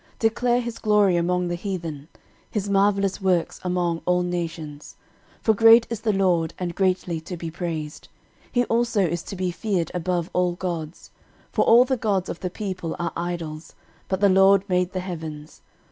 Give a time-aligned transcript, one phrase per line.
[0.13, 2.07] 13:016:024 Declare his glory among the heathen;
[2.49, 4.95] his marvellous works among all nations.
[5.43, 8.07] 13:016:025 For great is the LORD, and greatly to be praised:
[8.51, 11.11] he also is to be feared above all gods.
[11.49, 13.75] 13:016:026 For all the gods of the people are idols:
[14.07, 15.61] but the LORD made the heavens.